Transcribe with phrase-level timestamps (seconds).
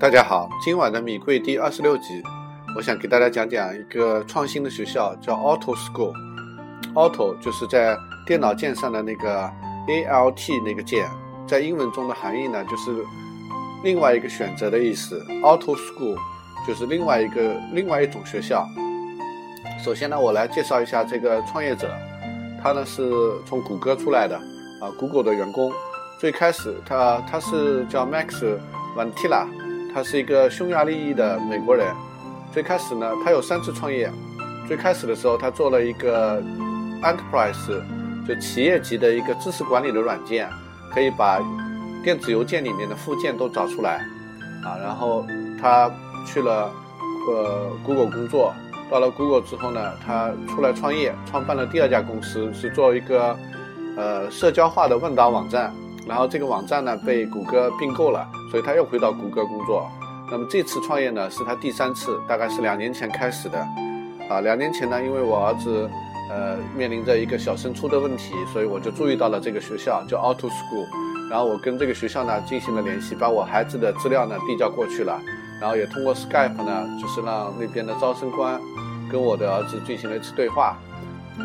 [0.00, 2.22] 大家好，今晚的米贵第二十六集，
[2.76, 6.12] 我想给大家讲讲一个创新的学校，叫 Auto School。
[6.94, 9.50] Auto 就是在电脑键上的那个
[9.88, 11.10] A L T 那个键，
[11.48, 13.04] 在英文中的含义呢，就是
[13.82, 15.18] 另外一个选择的意思。
[15.42, 16.16] Auto School
[16.64, 18.68] 就是另外一个另外一种学校。
[19.84, 21.92] 首先呢，我来介绍一下这个创业者，
[22.62, 23.10] 他呢是
[23.44, 24.36] 从谷歌出来的
[24.80, 25.72] 啊，Google 的员工。
[26.20, 28.44] 最开始他他是叫 Max
[28.96, 29.48] Vantila。
[29.94, 31.94] 他是一个匈牙利裔的美国人。
[32.52, 34.10] 最开始呢，他有三次创业。
[34.66, 36.42] 最开始的时候，他做了一个
[37.02, 37.80] enterprise，
[38.26, 40.48] 就企业级的一个知识管理的软件，
[40.92, 41.40] 可以把
[42.02, 44.06] 电子邮件里面的附件都找出来。
[44.64, 45.26] 啊，然后
[45.60, 45.90] 他
[46.26, 46.70] 去了
[47.28, 48.52] 呃 Google 工作。
[48.90, 53.36] 到了 Google 之后呢，他出来创业，创办了第二家公司，是做一个
[53.96, 55.72] 呃社交化的问答网站。
[56.06, 59.90] 然后这个网站呢被谷歌并购了，所以他又回到谷歌工作。
[60.30, 63.58] 那么这次创业呢是他第三次，大概是两年前开始的。
[64.28, 65.88] 啊，两年前呢，因为我儿子
[66.30, 70.86] 呃面临着一个小升初的问题，所以我就注意到了这个学校叫 Auto School。
[71.30, 75.18] 然后我跟这个学校呢进行了联系，把我孩子的资料呢递交过去了。
[75.60, 78.60] 然后也通过 Skype 呢，就是让那边的招生官
[79.10, 80.76] 跟我的儿子进行了一次对话。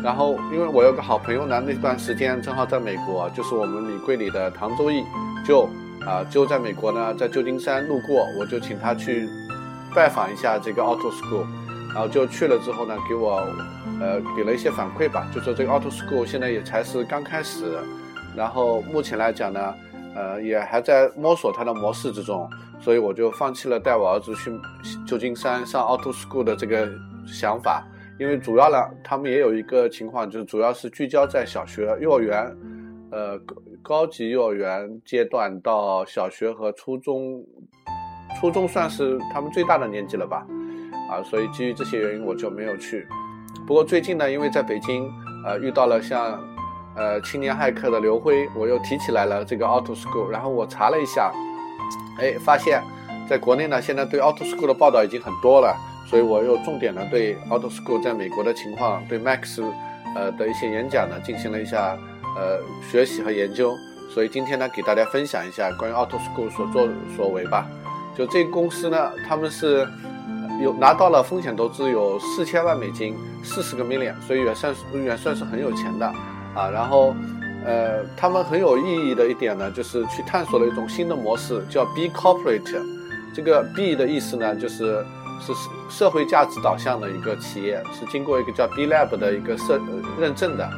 [0.02, 5.04] 然后，因为我有个好朋友呢，那段时间正好在美国，就是我们米柜里的唐周易，
[5.46, 5.68] 就
[6.06, 9.28] 啊就在美国呢，在旧金山路过，我就请他去
[9.94, 11.46] 拜访一下这个 Auto School，
[11.92, 13.36] 然后就去了之后呢，给我
[14.00, 17.78] 呃给了一些反馈吧，就说这个 Auto School 现在也才是刚开始，
[18.36, 19.74] 然后目前来讲呢，
[20.14, 22.48] 呃也还在摸索它的模式之中，
[22.80, 24.52] 所以我就放弃了带我儿子去
[25.06, 26.88] 旧金山上 Auto School 的这个
[27.26, 27.82] 想法。
[28.16, 32.56] 因为主要呢，他们也有一个情况，就是主要是聚焦在小学、幼儿园，
[33.10, 33.36] 呃，
[33.84, 37.44] 高级幼儿园阶段到小学和初中，
[38.40, 40.46] 初中算是他们最大的年纪了吧，
[41.10, 43.06] 啊，所以基于这些原因，我就没有去。
[43.66, 45.12] 不过最近呢，因为在北京，
[45.44, 46.42] 呃，遇到了像，
[46.96, 51.30] 呃，青年骇客的刘辉，我又提起来了这个 Auto School，然后我查了一下，
[52.18, 52.82] 哎，发现
[53.28, 55.76] 在国内呢，现在对 Auto School 的报道已经很多了。
[56.06, 59.62] 所以我又重点呢对 Auto School 在美国的情况，对 Max，
[60.14, 61.98] 呃的一些演讲呢进行了一下
[62.36, 63.76] 呃学习和研究。
[64.12, 67.66] 所以今天呢给大家分享一下关于 Auto School 所作所为吧。
[68.16, 69.88] 就这个公司呢，他们是
[70.62, 76.06] 有拿到了风险投资有四千万美金，四十个 million，所以也算是也算是很有钱的
[76.54, 76.68] 啊。
[76.70, 77.14] 然后
[77.64, 82.82] 呃他们很有意义的一点呢，就是去探索了一种新的模式，叫 B Corporate。
[83.34, 85.04] 这个 B 的意思呢就是。
[85.40, 85.52] 是
[85.90, 89.80] 社会价值导向的一个企业，是经过一个叫 B Lab 的一个社
[90.18, 90.70] 认证的。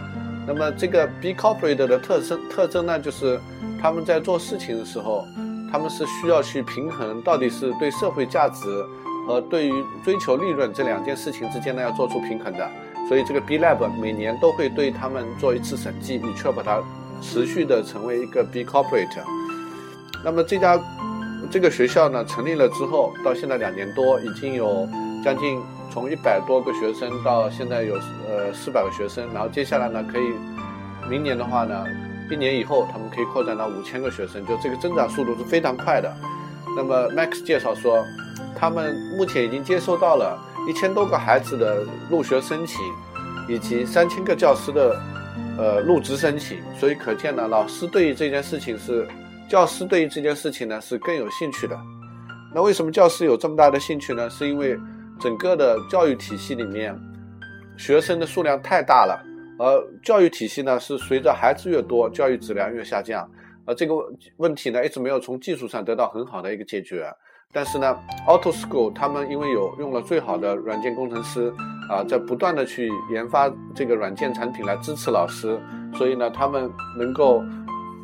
[0.47, 3.41] 那么这个 B Corporate 的特征特征呢，就是
[3.81, 5.27] 他们在做事情的时候，
[5.73, 8.85] 他们是需要去平衡到底是对社会价值
[9.27, 12.71] 和对于追求利润这两件事情之间呢要做出平衡的。
[13.09, 16.81] 所以这个 B Lab 每年都会对他们做一次审计，以确保它
[17.21, 19.23] 持续的成为一个 B Corporate。
[20.25, 20.81] 那么这家。
[21.49, 24.89] 这个学校呢成立了之后，到现在两年多，已经有
[25.23, 25.61] 将近
[25.91, 27.95] 从一百多个学生到现在有
[28.29, 30.33] 呃四百个学生，然后接下来呢可以，
[31.09, 31.85] 明年的话呢，
[32.31, 36.13] 一年以后他们可以扩展到五千个学生，就这个增长速度是非常快的。
[36.77, 38.05] 那么 Max 介绍说，
[38.55, 40.39] 他们目前已经接收到了
[40.69, 42.81] 一千多个孩子的入学申请，
[43.49, 45.01] 以及三千个教师的
[45.59, 49.07] 呃入职申请，所以可见呢，老师对于这件事情是。
[49.49, 51.81] 教师对于这件事情呢是更有兴趣的。
[52.53, 54.29] 那为什么教师有这么大的兴趣呢？
[54.29, 54.77] 是因为
[55.21, 56.95] 整个的教育体系里面，
[57.77, 59.23] 学生的数量太大了，
[59.59, 63.29] 而教育体系呢是随着孩子越多，教育质量越下降。
[63.65, 63.95] 而这个
[64.37, 67.07] 问题呢一直没有从技术上得到很好的一个解决。
[67.53, 67.97] 但是呢
[68.27, 71.53] ，Auto School 他们因为有用了最好的软件工程师
[71.91, 75.59] 啊，在不断的去研发这个软件产品来支持老师，
[75.95, 77.43] 所以呢他们能够。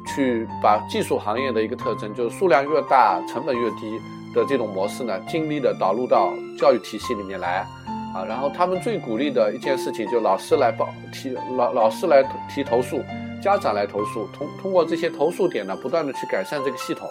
[0.05, 4.01] 去把技术行业的一个特征，就是数量越大，成本越低
[4.35, 7.67] 的这种模式呢，尽力的导入到教育体系里面来，
[8.15, 13.01] 啊，然后他们最鼓励的一件事情，就老师来报提老老师来提投诉，
[13.43, 17.09] 家长来投诉，通通过这些投诉点呢，不断的去改善这个系统，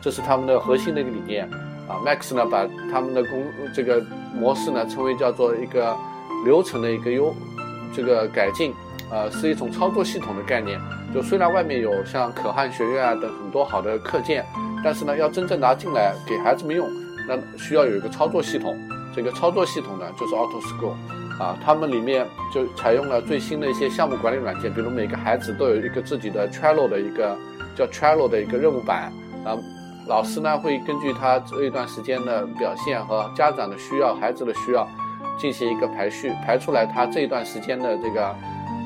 [0.00, 1.44] 这是他们的核心的一个理念，
[1.88, 3.44] 啊，Max 呢把他们的工
[3.74, 5.96] 这个模式呢称为叫做一个
[6.44, 7.34] 流程的一个优
[7.94, 8.74] 这个改进。
[9.14, 10.76] 呃，是一种操作系统的概念。
[11.14, 14.44] 就虽然外面有像可汗学院啊等很多好的课件，
[14.82, 16.88] 但是呢，要真正拿进来给孩子们用，
[17.28, 18.76] 那需要有一个操作系统。
[19.14, 20.94] 这个操作系统呢，就是 Auto School，
[21.40, 27.38] 啊，他们里面就采用了最新的一些项目管理软件，比如每个孩子都有一个自己的 Trello 的一个
[27.76, 29.12] 叫 Trello 的一个任务板，
[29.44, 29.54] 啊，
[30.08, 34.84] 老师呢会根据他这一段时间的表现和家长的需要、孩子的需要，
[35.38, 38.34] 进行一个排序，排出来他这一段时间的这个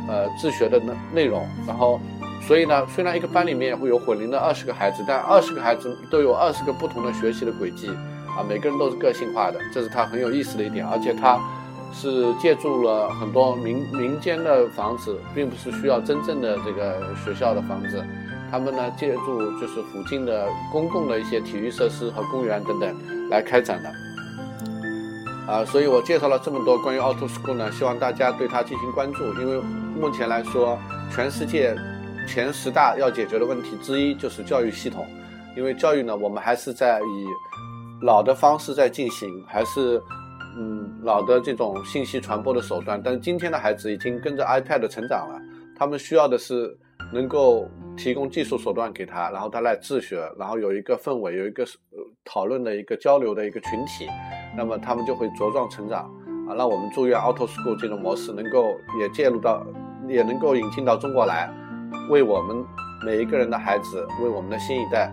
[0.08, 1.46] 呃自学的内内容。
[1.66, 2.00] 然后，
[2.46, 7.88] 所以呢，虽然一个班里面会有混龄的二十个孩子，但二十个孩子都有二十个不同的学习的轨迹
[8.36, 10.86] 啊，每个人都是个性化的，这是他很有意思的一点。
[10.86, 11.38] 而且他
[11.92, 18.04] 是借助了很多民民间的房子，并不是需要真正的这个学校的房子。
[18.50, 29.60] 他们呢，借助就是附近的公共的一些体育设施和公园等等来开展的，啊，所以我介绍了这么多关于 Auto School 呢，希望大家对它进行关注，因为
[29.98, 30.78] 目前来说，
[31.10, 31.76] 全世界
[32.26, 35.04] 前十大要解决的问题之一就是教育系统，
[35.56, 37.26] 因为教育呢，我们还是在以
[38.00, 40.00] 老的方式在进行，还是
[40.56, 45.40] 嗯老的这种信息传播的手段，但是今天的孩子已经跟着 iPad 成长了，
[45.76, 46.78] 他们需要的是。
[47.10, 47.66] 能够
[47.96, 51.64] 提供技术手段给他，然后他来自学，然后有一个氛围，有一个
[52.22, 54.06] 讨论的一个交流的一个群体，
[54.54, 56.02] 那么他们就会茁壮成长
[56.46, 56.54] 啊！
[56.54, 58.62] 让我们祝愿 Auto School 这种模式能够
[59.00, 59.64] 也介入到，
[60.08, 61.50] 也能够引进到中国来，
[62.08, 62.64] 为我们
[63.04, 65.12] 每一个人的孩子，为我们的新一代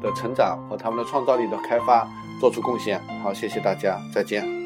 [0.00, 2.06] 的成长和他们的创造力的开发
[2.40, 3.00] 做出贡献。
[3.22, 4.59] 好，谢谢大家，再见。